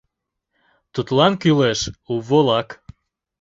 Тудлан 0.93 1.33
кӱлеш 1.41 1.79
у 2.11 2.13
волак 2.27 2.69